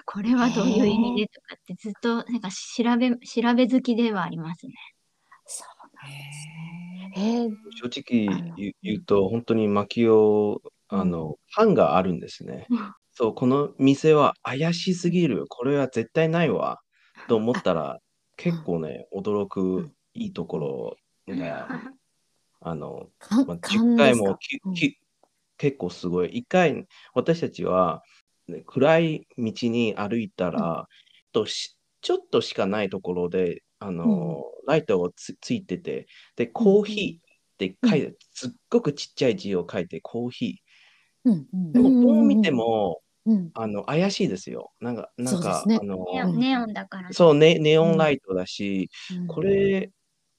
[0.05, 4.73] これはどういう意味でとかってずっとなんか調べ、調べ好きではありますね。
[5.45, 7.13] そうなんへですね。
[7.15, 12.93] えー正直言言うと、本当に薪を、あの、ファンがあるんですねうん。
[13.11, 15.45] そう、この店は怪しすぎる。
[15.49, 16.79] これは絶対ないわ。
[17.27, 17.99] と思ったら、
[18.37, 20.97] 結構ね、驚くいいところ
[21.35, 21.67] が、
[22.61, 24.31] あの、かまあ、10勘ですか？
[24.31, 24.99] 回もきき
[25.57, 26.37] 結構すごい。
[26.39, 28.03] 1回、私たちは、
[28.47, 30.87] ね暗い道に歩いたら、
[31.33, 40.61] としちょっとしかないところで、あの、ライトがつついてて、で、コーヒーって書いて、すっごくちっちゃい字を書いて、コーヒ
[41.25, 41.47] うん。
[41.53, 41.73] うんー。
[41.73, 41.99] でも、うん。
[42.01, 43.51] どう見ても、うん。
[43.53, 44.71] あの、怪しいですよ。
[44.81, 45.79] なんか、なんか、ね。
[45.79, 47.09] あの、ネオンネオンだから。
[47.11, 49.27] そう、ネ、ネオンライトだし、うん。
[49.27, 49.91] これ、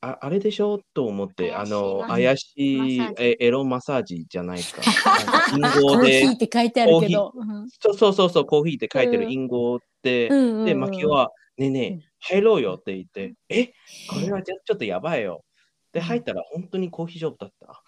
[0.04, 0.80] ああれでしょ？
[0.94, 4.82] と思って、あの、怪しいえエロマッサージじゃないか。
[5.54, 7.32] 隠語で、ーヒーって書いてあるけど。
[7.80, 9.22] そうそうそうそう、コーヒーって書いてうん。
[9.22, 10.28] る隠語って、
[10.64, 11.98] で、マキオは、ねえねうん。
[12.00, 13.66] え、入ろうよって言って、え、
[14.10, 15.44] これはちょちょっとやばいよ。
[15.92, 17.82] で、入ったら本当にコーヒーショップだった。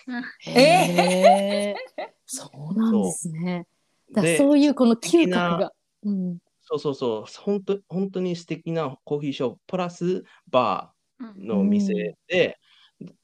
[0.50, 3.66] えー、 そうなんですね。
[4.12, 5.72] だそういうこの嗅覚が。
[6.04, 6.38] うん。
[6.60, 12.58] そうそうそう、本当本当に素敵なコーヒーショップ、プラスバーの店で、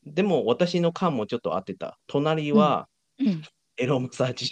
[0.05, 1.99] でも私の缶もちょっと合ってた。
[2.07, 3.43] 隣はうん
[3.77, 4.51] エロマッサージ。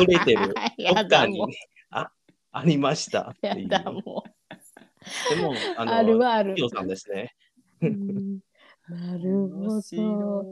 [0.00, 0.54] 隠れてる。
[0.76, 1.40] どやっかに。
[1.90, 2.10] あ
[2.50, 3.68] ありましたってやいう。
[3.68, 4.24] だも
[5.30, 5.86] でも、あう。
[5.86, 7.32] の、あるはあるさんですね。
[7.80, 8.40] うん
[8.88, 9.80] なるほ面ど。
[9.82, 10.44] 白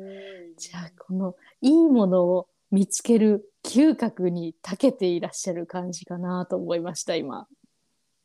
[0.59, 7.48] じゃあこのいいものを見つける嗅覚に長けていらっしゃる感じかなと思いました今。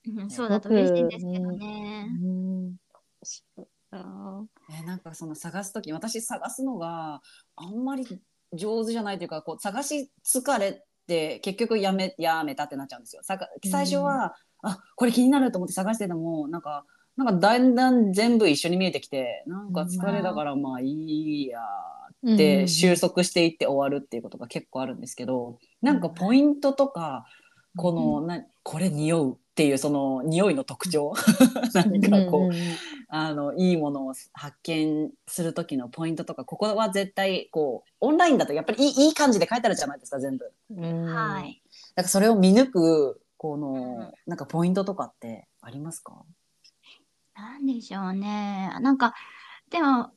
[0.05, 2.07] うんそうだと嬉しいんですけどね。
[2.21, 2.40] うん
[3.23, 3.67] そう。
[3.91, 4.05] だ
[4.79, 7.21] えなんかその探す時私探すのが
[7.57, 8.05] あんまり
[8.53, 13.21] 上手じゃないというかこう探し疲れて結局やめやめたってなっちゃうんですよ。
[13.23, 16.85] 最初は、あこれ気になると思って探しててもなんか
[17.17, 21.59] なんかだんだん全部一緒に見えてきてなんか疲れだからまあいいや
[22.23, 22.37] うん。
[22.37, 27.25] で収束していって終わるっていうことが結構あるんですけどなんかポイントとか
[27.75, 31.13] このなこれ匂うっていうその匂いの特徴
[31.73, 32.53] なんかこう、うん
[33.13, 40.49] あのいいものを発見する時のポイントとかここは絶対こうオンラインだとやっぱりいいいい感じで書いてあるじゃないですか全部。
[40.69, 41.61] うんはい。
[41.95, 46.23] だからそれを見抜くこのなんかポイントとかってありますか？
[47.35, 48.71] なんでしょうね。
[48.81, 49.13] なんか、
[49.69, 50.11] でも、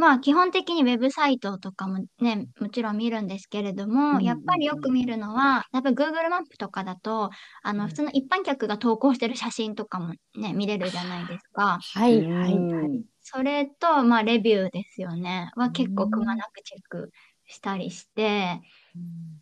[0.00, 7.30] まあ基本的にウェブサイトとかもね、もちろん見るんですけれども、うんやっぱりよく見るのは、やっぱり Google マップとかだと、
[7.62, 11.78] あの、普通の一般客が投稿してる写真とかもね、見れるじゃないですか。
[11.80, 12.52] はいはいはい。
[12.54, 15.52] うんそれと、まあレビューですよね。
[15.54, 17.10] は結構くまなくチェック
[17.46, 18.60] したりして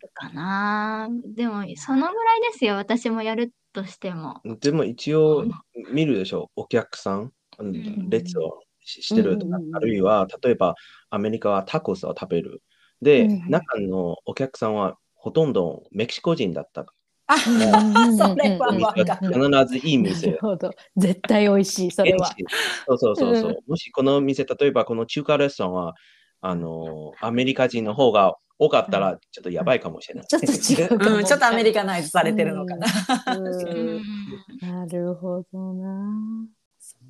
[0.01, 1.07] るかな。
[1.35, 2.75] でも、そのぐらいですよ。
[2.75, 4.41] 私もやるとしても。
[4.59, 5.45] でも一応
[5.91, 7.31] 見るでしょ、お客さん？
[8.09, 10.75] 列をししてるとかうんうんうん、あるいは、例えば
[11.09, 12.61] アメリカはタコスを食べる。
[13.01, 16.85] で、うん中のお客さんはほとんどメキシコ人だった。
[17.27, 19.27] あうんうんうんうんそれはわかる。
[19.27, 20.37] 必ずいいなる店。
[20.41, 20.71] ほど。
[20.97, 22.27] 絶対美味しい、それは。
[22.87, 23.57] そうそうそうそう。
[23.67, 25.93] もしこの店、例えばこの中華レストランは、
[26.41, 30.27] あの、アメリカ人の方が多かったら、ちょっとやばいかもしれない。
[30.27, 31.17] ちょっと違うかも。
[31.17, 32.87] うん、ちょっとアメリカナイズされてるのかな。
[33.37, 34.01] うん うん
[34.61, 36.47] なるほどな。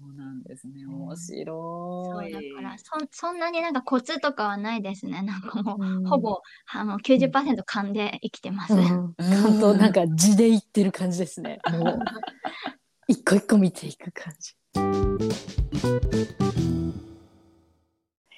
[0.10, 0.86] そうなんですね。
[0.88, 2.32] 面そ白い。
[2.32, 5.22] うだからそ、そんなになんかコツとかはないですね。
[5.22, 6.41] なんかもう、うんほぼ
[6.72, 8.74] あの90%勘で生きてます。
[8.74, 11.60] うん、となんか字で言ってる感じですね。
[11.72, 12.00] もう
[13.08, 14.56] 一個一個見ていく感じ。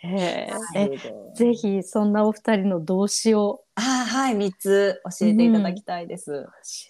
[0.04, 0.90] へええ
[1.36, 6.32] ぜひそんなお二人の動詞をあはい、三つ教えていただきたいです。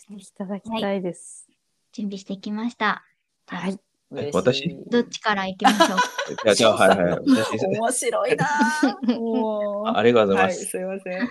[0.08, 1.48] 教えていただきたいです。
[1.92, 3.06] 準備してきました。
[3.48, 3.91] はい。
[4.34, 6.36] 私どっちから行きましょう？
[6.44, 7.20] じゃあ、じゃあ、はいはい。
[7.30, 9.16] 私面白いなぁ。
[9.20, 10.66] もうあありがとうございはい、ます。
[10.66, 11.30] すいません。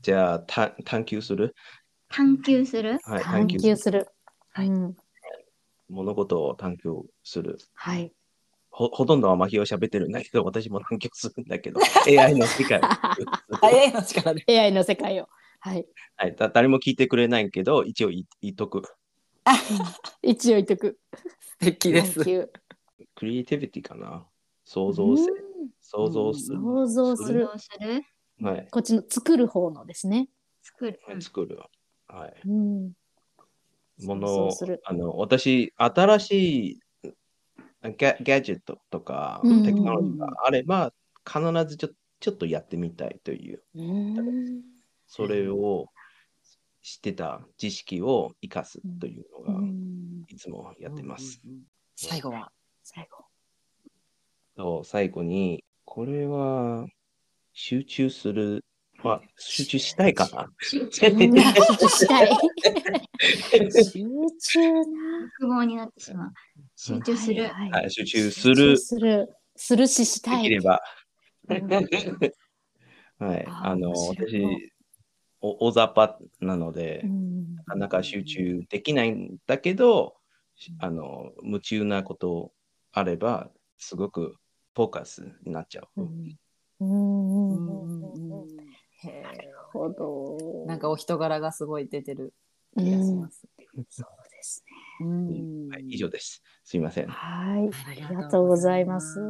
[0.00, 1.54] じゃあ、た探求する？
[2.10, 3.00] 探求する？
[3.02, 4.06] はい、探求する。
[4.52, 4.96] はいうん、
[5.88, 7.58] 物事を探求する。
[7.74, 8.12] はい。
[8.70, 12.80] ほほとんどはマヒを喋ってるんだけど、 私も探求するんだけど、AI の世界。
[13.60, 14.44] 早いの力で。
[14.48, 15.28] AI の世界を。
[15.58, 15.86] はい。
[16.16, 18.82] はい、だ誰も聞いてくれないけど、一応言い言っとく。
[20.22, 20.98] 一応言っとく。
[21.60, 22.20] 素敵です。
[22.20, 24.26] クリエイティビティかな。
[24.64, 25.30] 創造性。
[25.30, 25.44] うん
[25.80, 26.58] 想像する。
[26.60, 27.48] 想像する
[28.40, 28.68] はい。
[28.70, 30.28] こっちの作る方のですね。
[30.62, 31.00] 作る。
[31.06, 31.58] はい作る。
[32.08, 32.48] はい。
[32.48, 32.92] うん。
[34.02, 34.50] もの。
[34.84, 40.92] あの、私、新しいギャギャジェットとか、うんテクノロジーがあれば、
[41.26, 41.88] 必ずちょ
[42.20, 44.62] ちょっとやってみたいという、うん。
[45.06, 45.86] それを
[46.82, 51.40] 知ってた知識を生かすというのが、うんいつもやってます。
[51.96, 52.50] 最後は？
[52.82, 53.24] 最後。
[54.56, 56.86] と最後に、これは
[57.52, 58.64] 集中する、
[59.02, 60.48] まあ、集中したいかな。
[60.60, 62.28] 集中したい。
[63.82, 64.04] 集
[64.40, 64.84] 中な。
[65.38, 66.32] 複合になってしまう。
[66.76, 67.44] 集中する。
[67.48, 69.28] はいはい、集中する、する。
[69.56, 70.42] するししたい。
[70.42, 70.80] きれば。
[71.48, 71.68] うん
[73.16, 74.58] はい、あの、私、お
[75.44, 77.56] 大雑把なので、うん。
[77.56, 80.16] なかなか集中できないんだけど、
[80.78, 82.52] あの、夢中なこと
[82.92, 84.36] あれば、すごく
[84.74, 86.00] フォーカスになっちゃう。
[86.00, 86.06] な
[89.32, 90.38] るほど。
[90.64, 90.78] ーなん。
[90.78, 92.32] かお人柄がすごい出てる
[92.76, 92.84] うん。
[92.84, 93.46] 気がします。
[93.88, 94.64] そうです
[95.00, 95.68] うん。
[95.68, 96.42] はい、以上です。
[96.64, 97.06] すいません。
[97.06, 97.12] ね。。
[97.12, 97.68] はい。
[97.68, 99.20] あありがとうございます。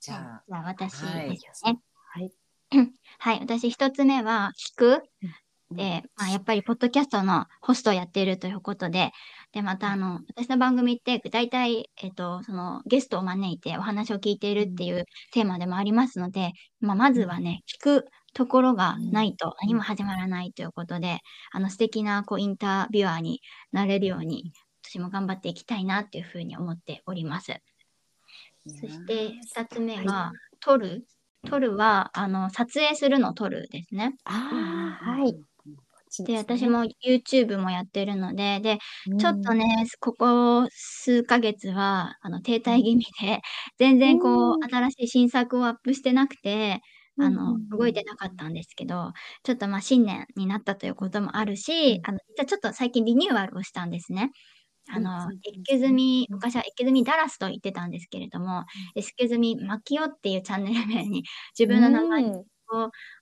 [0.00, 1.80] じゃじゃあ私はいですね。
[1.94, 2.32] はい。
[3.18, 3.40] はい。
[3.40, 5.02] 私一つ目は聞く。
[5.24, 5.38] あ。
[5.70, 9.12] で、まあ、やっぱりポッドキャストのホストをやっているということで、
[9.52, 21.20] で、またあの、私の番組って大体、えっと、そのゲストを招いてお話を聞いているっていうテーマでもありますので、まあ、まずはね、聞くところがないと何も始まらないということで、
[21.52, 23.40] あの、素敵なこうインタビュアーに
[23.72, 24.52] なれるように、
[24.84, 27.60] 私も頑張っていきたいなっていうふうに思っております。
[28.80, 31.06] そして、二つ目は、撮る？
[31.46, 34.14] 撮るは、あの、撮影するの撮るですね。
[34.24, 34.30] あ
[35.02, 35.36] あ、はい。
[36.24, 38.78] で、私も YouTube もやってるので、で、
[39.16, 43.40] ちょっとね、ここ数ヶ月は、あの、停滞気味で、
[43.78, 44.68] 全然こう、うん。
[44.70, 46.80] 新しい新作をアップしてなくて、
[47.18, 47.54] あの、うんうん。
[47.54, 49.12] うん動いてなかったんですけど、
[49.44, 54.30] ちょっとまあ新年になったということもあるし、あの、実はちょっと最近リニューアルをしたんですね。
[54.90, 61.24] あの、うんエキューズミ、昔はエキューズミダラスと言ってたんですけれども、エキューズミマキオっていうチャンネル名に
[61.58, 62.44] 自分の名前うん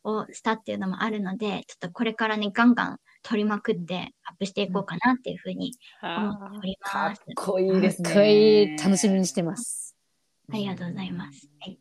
[0.02, 7.22] をしたっていうのもあるので、ちょっとこれからね、ガンガン撮りまくってアップしていこうかなっていうふうに思っておりかっます。
[7.37, 8.09] こいいですね。
[8.09, 9.96] かっこいい楽しみにしてます。
[10.52, 11.48] ありがとうございます。
[11.61, 11.79] はい、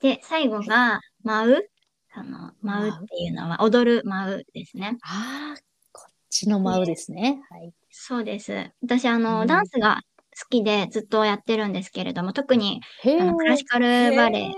[0.00, 1.70] で、最後が、舞う。
[2.14, 4.98] その、舞うっていうのは、踊る舞うですね。
[5.02, 5.60] ああ、
[5.92, 7.42] こっちの舞うですね。
[7.50, 7.72] はい。
[7.96, 8.72] そうです。
[8.82, 10.00] 私、あの、うんダンスが
[10.36, 14.52] 好きでずっとやってるんですけれども、特にへあのクラシカルバレエエ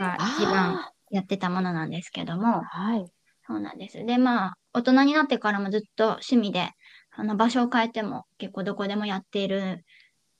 [0.00, 3.04] が一番あやってたものなんですけどもあ、、はい。
[3.46, 4.04] そうなんです。
[4.06, 6.70] で、まあ、大人になってからもずっと趣味で、
[7.10, 9.84] あの、場所を変えても結構どこでもやっている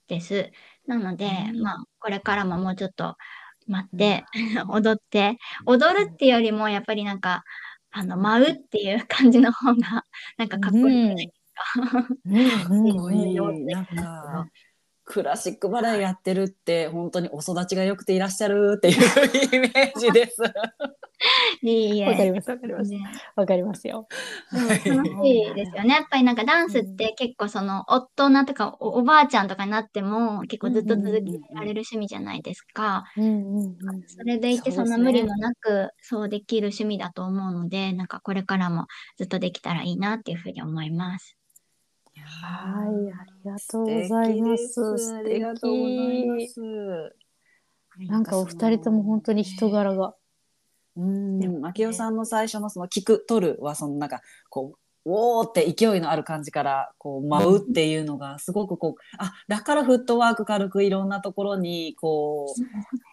[0.09, 0.51] です。
[0.87, 3.17] なので、うんまあ、これからももうちょっと
[3.67, 4.25] 待って、
[4.71, 7.45] 踊って、踊るっていうよりも、やっぱりなんか、
[7.91, 10.05] あの、舞うっていう感じの方が、
[10.39, 11.33] なんかかっこいいじゃない
[13.05, 13.13] か。
[13.13, 13.65] いい。
[13.65, 14.49] なんか、
[15.05, 20.37] クラシックバレエやってるって、本当にお育ちが良くていらっしゃるっていうイメージです。
[21.63, 22.07] いいえ。
[22.07, 22.91] わかります、わかります。
[22.91, 23.01] ね
[23.37, 24.07] わかりますよ。
[24.53, 25.95] 楽しいですよね。
[25.95, 31.21] やっぱりなんかダンスって結構その大人とかおおばあちゃんとかになっても結構ずっと続け
[31.55, 33.05] られる趣味じゃないですか。
[33.17, 38.87] それでいてそですねそうの無理もなくそうできる趣味だと思うので、なんかこれからも
[39.19, 41.40] ずっとできたらいいなっていうふうに思います。
[42.25, 44.69] はい、ありがとうございます。
[44.69, 46.49] 素ありがとうございま敵。
[46.49, 46.61] す。
[47.99, 50.15] なんかお二人とも本当に人柄が。
[50.97, 62.55] うん、明夫さんの最初のその聞く取るはそのなんかこうおーって勢いのある感じからこう舞うっていうのがすごくこうあだからフットワーク軽くいろんなところにこ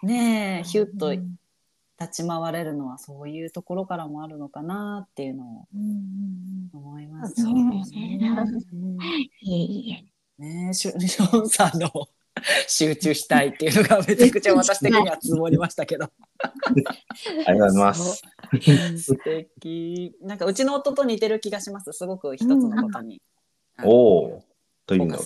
[0.04, 1.38] うねえヒュッとうん
[2.00, 7.78] 立ち回れるのはそういうところからもあるのかなっていうのをうん思いますそうね。
[7.80, 8.98] ですね。
[9.42, 10.42] いえいえ。
[10.42, 11.90] ねえシュショーンさんの
[12.68, 16.06] 集中したいっていうのがめちゃくちゃ私的には積もりましたけど。
[17.46, 18.22] ありがとうございます。
[18.98, 20.16] 素敵。
[20.22, 21.92] なんかうちの夫と似てる気がします。
[21.94, 23.22] すごく一つのことに。
[23.78, 24.44] あのおお。
[24.88, 25.24] というのが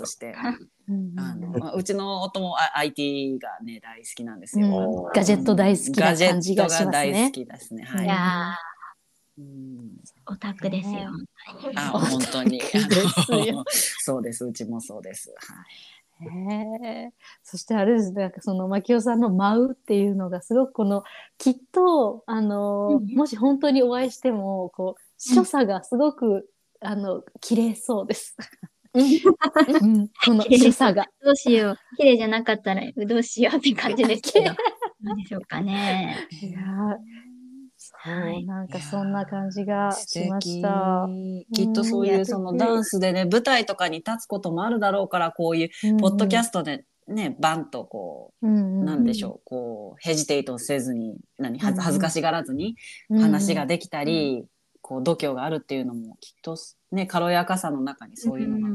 [1.18, 4.68] あのまあうちの夫もあ IT がね大好きなんですよ。
[4.68, 7.84] うんガジェット大好きな感じがしますねガジェットが大好きですね。
[7.84, 8.08] はいい。
[8.08, 8.58] や
[9.38, 11.12] うんー、オタクですよ。
[11.76, 12.60] あ本当に。
[14.00, 14.46] そうです。
[14.46, 15.30] うちもそうです。
[15.30, 16.26] はい。
[16.26, 21.04] へえそしてあれですね、なんかその牧雄さんの舞うっていうのがすごくこの
[21.38, 28.36] きっとあの、うんもし本当にお会いしてもこう所作がすごく、あの綺麗そうです。
[28.94, 31.08] うん、この 所作が。
[31.24, 31.78] どうしよう。
[31.98, 34.46] 綺麗じゃなかったらどうしようって感じですけど。
[35.02, 36.28] どうでしょうかね。
[36.42, 36.60] いや
[38.04, 41.08] はいなんかそんな感じが素しま敵した。
[41.54, 52.76] きっとそういうそのうんダンスでね舞台とかに立つこともあるだろうからこういうポッドキャスストでねバンとこト、うなんでしょょうこうヘジテイトせずに何恥ずかしがらずに
[53.10, 54.46] う話ができたり、
[54.92, 56.58] こう度胸があるっていうのもきっと
[56.92, 58.68] ね軽やかさの中にそういうのが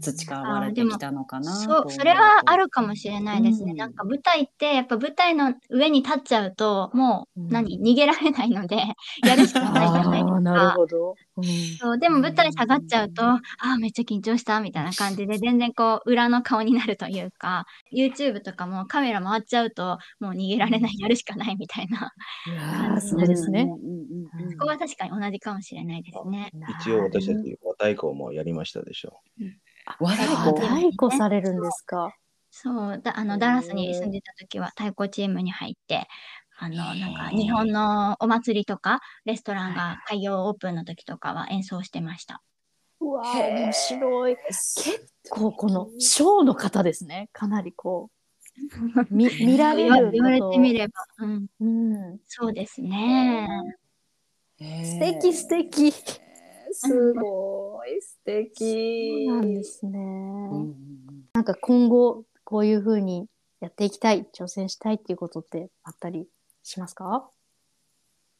[0.00, 3.72] 培われてきたのかなそう、それはあるかもしれないですね。
[3.72, 8.76] うんなんか舞台って、やっぱ舞台の上に立っちゃうと、もう、うん何、逃げられないので、
[9.26, 10.70] やるしかないじゃないですああ、なるか。
[10.76, 11.14] ほど。
[11.36, 11.44] うん
[11.80, 22.12] そうでも舞台下がっちゃうと、ああ、めっちゃ緊張したみたいな感じで、全然こう、裏の顔になるというか、YouTube とかもカメラ回っちゃうと、もう逃げられない、やるしかないみたいな。
[22.46, 23.62] いやーそうですね。
[23.62, 26.50] うんうんうんうんそこは確かに同じかもしれないですね。
[26.80, 29.20] 一応私たち和太鼓もやりましたでしょ。
[29.98, 32.14] 和太あ鼓太鼓されるんですか？
[32.50, 36.06] そう、だあの、ダラスに住んでた時は太鼓チームに入って、
[36.58, 42.42] あの、なんか日本のお祭りとか、レストランが開業オープンの時とかは演奏してました。
[43.00, 44.36] うわーへー面白い。
[44.36, 47.30] 結構このショーの方ですね。
[47.32, 48.12] かなりこう
[49.10, 51.64] 見見られる言わ言われてみれば、うん、う
[52.14, 53.48] ん、そうですね。
[54.58, 55.92] 素敵素敵。
[56.72, 59.98] すごい素敵そうなんですね。
[61.34, 63.26] なんか今後こういう風に
[63.60, 66.26] やっていきたい、挑戦したいっていうことってあったり
[66.62, 67.28] しますか？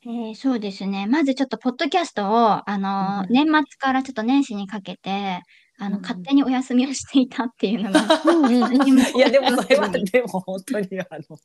[0.04, 1.07] えーそうですね。
[1.07, 5.42] まずちょっと、ポッドキャストを、あのーうん年末からちょっと年始にかけて、
[5.79, 11.38] あの、うん勝手にお休みをしていたっていうのが、いやでもそれはでも本当にあの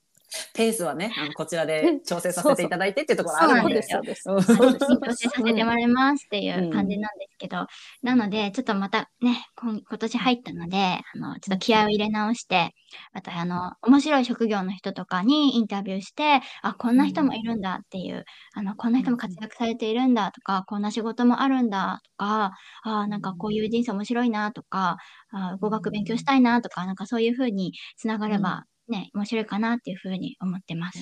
[0.53, 3.81] ペースはねあのこちらで調整させていただいてっていうところあるので。
[3.83, 4.57] そうでそうです。
[4.57, 7.67] 調整させてもらいますっていう感じなんですけど、
[8.01, 12.73] なので、ちょっとまたね、今今年入ったので、あの、ちょっと気合を入れ直して、
[13.13, 22.53] またあの、面白い職業の人とかにインタビューして、あ、こんな人もいるんだっていう、あの、こんな人も活躍されているんだとか、こんな仕事もあるんだとか、
[22.83, 24.97] あ、なんかこういう人生面白いなとか、
[25.31, 30.99] あ、語学勉強したいなとか、なんかそういうふうにつながればね、面白いかなっていうふうに思ってます。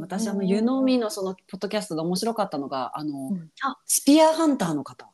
[0.00, 5.10] 私、あの、湯飲みのその、ポッドキャストで面白かったのが、あの、うんあスピアハンターの方。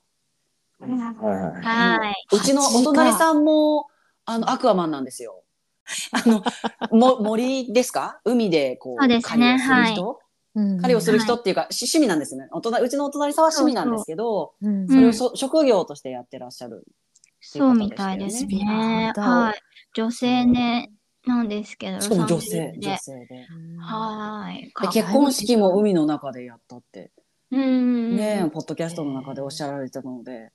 [0.80, 2.14] はいはいはい。
[2.32, 3.86] うちのお隣さんも、
[4.24, 5.42] あの、アクアマンなんですよ。
[6.12, 6.42] あの、
[6.90, 10.20] も、森ですか海で、こう、そうですね狩りをする人、
[10.54, 12.48] うん狩りをする人っていうか、し趣味なんですよね。
[12.52, 16.84] お隣うちのお隣さんは趣味なんですけど、うんそれをそ職業としてやってらっしゃる。
[17.40, 19.12] そうみたいですね。
[19.16, 19.60] はい。
[19.94, 20.92] 女性ね、
[21.26, 23.46] なんですけど、しかも女性女性で。
[23.78, 24.72] はい。
[24.80, 27.10] で結婚式も海の中でやったって、
[27.50, 28.16] うん。
[28.16, 30.52] ね、ポッドキャストの中でおっしゃられてたので、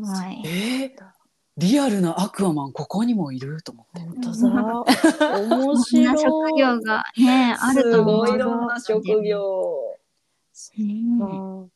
[0.00, 0.42] はい。
[0.46, 0.90] えー、
[1.58, 4.00] リアルなアクアマンここにもいると思って。
[4.00, 5.40] 本当だ。
[5.40, 6.18] 面こんな白い。
[6.18, 8.26] 職業がね、あると思う。
[8.26, 9.98] すごいいろんな職業。
[10.78, 11.68] うん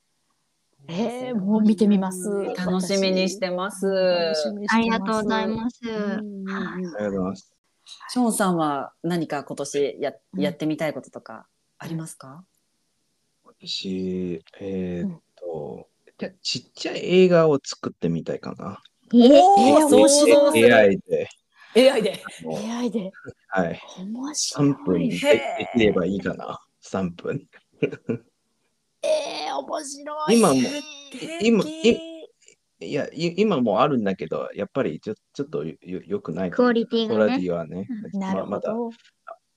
[0.89, 2.29] えー、もう見てみます。
[2.57, 3.87] 楽しみにしてます。
[4.69, 5.51] ありがとうございす。
[5.51, 5.81] ます。
[5.89, 7.55] ありがとうございます。
[8.09, 11.47] ショーンさんは何か今年やうんやってみたいこととか
[11.78, 12.45] ありますか？
[13.45, 18.80] 私、えーっと、じゃあちっちゃい映画を作ってみたいかな。
[19.14, 20.26] おえー想像す
[20.59, 21.28] る AI で。
[21.76, 22.22] AI で。
[22.45, 23.12] AI で
[23.49, 23.80] はい。
[24.01, 24.68] 面白い。
[24.70, 26.61] 3分でできればいいかな。
[26.82, 27.47] 3分。
[29.03, 30.39] えー、面白い。
[30.39, 30.61] 今も、
[31.41, 31.64] 今、
[32.81, 36.51] いいや、い今もあるんだけど、やっぱりちょちょっとよよくない。
[36.51, 37.43] クオリティクオリテがね。
[37.43, 37.89] ィはね。
[38.12, 38.91] なるほままだ、ど。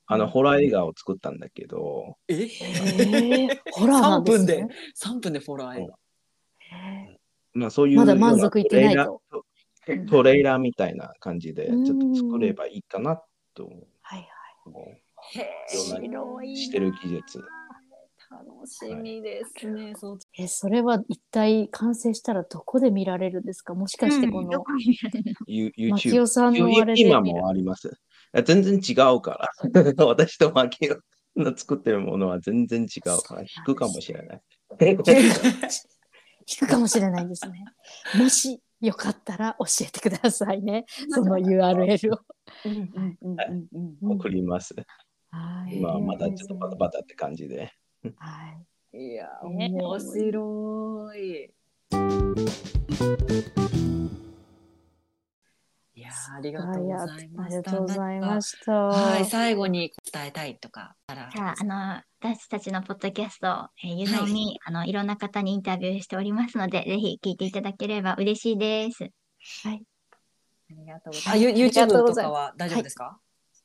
[0.08, 2.44] あの、ホラー映画を作ったんだけど、え？
[2.44, 4.68] えー、 ホラーなんですね。
[4.96, 5.96] 3分でフォロー映画。
[6.72, 7.18] え
[7.54, 9.44] まあそういうまだ満足いってないとようなト
[9.92, 13.22] レーラートレーラーみたいな感じで、ちうんょっと作ればいいかな
[13.54, 13.88] と思う。
[14.02, 14.28] はい
[15.34, 17.44] へいろんな白いしてる技術。
[18.32, 19.94] 楽しみですね。
[19.96, 23.74] そうえ、それは一体完成したらどこで見られるんですか？
[23.74, 27.92] もしかしてこのうんどこに見られるの You- マ YouTube キオさんのあれで今もあります。
[28.46, 30.06] 全然違うから。
[30.06, 30.98] 私とマキオ
[31.36, 34.42] の作ってるものは全然違うから、引くかもしれない。
[34.80, 34.98] 引
[36.60, 37.64] くかもしれないですね。
[38.18, 40.86] もしよかったら教えてくださいね。
[41.10, 42.20] その URL を。
[42.66, 43.38] うんうんうん
[43.72, 44.74] うんうん送ります。
[45.32, 47.72] はい今はまだちょっとバタバタって感じで。
[48.18, 48.56] は
[48.94, 48.98] い。
[48.98, 51.52] いや、ね面白い。
[55.96, 57.72] いや、ありがとうございまありした。
[57.72, 58.72] がとうございました。
[58.72, 69.04] はい、最後に伝えたいとかじゃあ、あの、私たちのポッドキャスト、えー、ゆのみ、あの、いろんな方にインタビューしておりますので、ぜひ聞いていただければ嬉しいです。
[69.64, 69.84] はい。
[70.72, 71.82] ありがとうござはいいます。
[71.82, 73.20] あ、YouTube とかは大丈夫ですか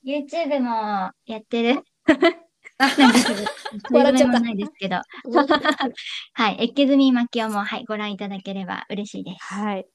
[0.05, 1.82] ？YouTube もやってる。
[3.91, 4.97] 笑っちゃったないですけど。
[6.35, 6.57] はい。
[6.61, 9.55] エッケズミマキオも、はい、ご覧いただければ嬉しいです。
[9.55, 9.87] はい。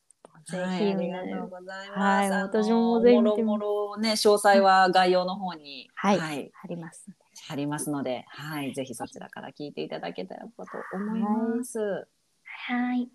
[0.46, 2.00] ぜはい、ひありがとうございます。
[2.00, 7.08] はい私もぜひもろもろね、詳細は概要の方に、はいはい、あります。
[7.48, 10.54] 貼りますので、はい、ぜひそちらから聞いていただけたらと
[10.94, 12.08] 思います。
[12.68, 13.10] はい。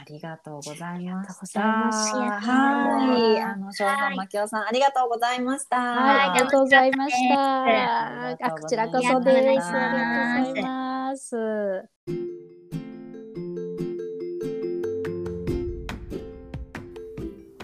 [0.00, 0.04] はい。
[0.04, 1.60] ありがとうございました。
[1.60, 5.76] はい、あの、翔さん、はいまきおさん、ありがとうございました。
[5.76, 8.30] はい、ありがとうございました。
[8.30, 9.36] あ、こちらこそです。
[9.36, 11.90] ありがとうごありがとうございざいます。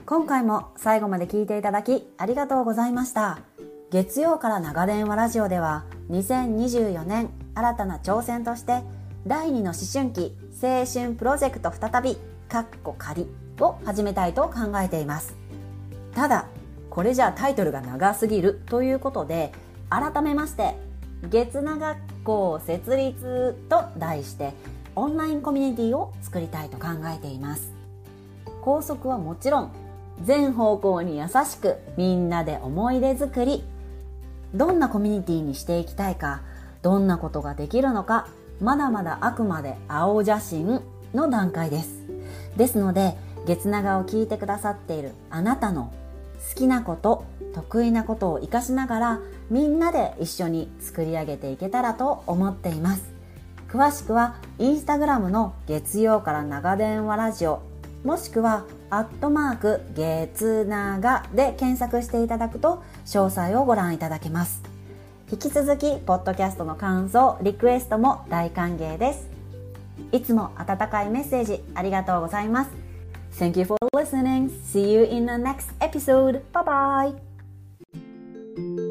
[0.04, 3.40] 今回も最後まで聞いていただきありがとうございました。
[3.90, 8.82] 月曜から長電話ラジオでは2024年新たな挑戦として
[9.26, 12.16] 第2の思春期青春プロジェクト再び
[12.48, 13.26] かっこ仮
[13.58, 15.34] を始めたいと考えています。
[16.14, 16.46] ただ、
[16.90, 19.50] これじゃあタイトルが長すぎるということで
[19.90, 20.76] 改めまして
[21.24, 24.52] 月名学校設立と題して
[24.94, 27.72] オンラインコミュニティを作りたいと考えています。
[28.62, 29.72] 校則はもちろん
[30.22, 33.64] 全方向に優しくみんなで思い出作り
[34.54, 36.42] どんなコミュニティにしていきたいか
[36.82, 38.28] どんなことができるのか
[38.60, 40.80] まだまだあくまで青写真
[41.14, 41.90] の段階です。
[42.56, 45.92] ですので月長を聞いてくださっているあなたの
[46.50, 53.04] 好きなこと得意なことを活かしながらみんなで一緒に作り上げていけたらと思っています。
[53.68, 57.60] 詳しくはインスタグラムの月曜から長電話ラジオ
[58.04, 64.75] もしくはアットマーク月長で検索していただくと詳細をご覧いただけます。
[65.30, 69.28] 引き続き、ポッドキャストの感想、リクエストも大歓迎です。
[70.12, 72.70] いつも温かいメッセージありがとうございます。
[73.32, 74.50] Thank you for listening.
[74.50, 76.42] See you in the next episode.
[76.52, 77.16] Bye
[78.56, 78.85] bye.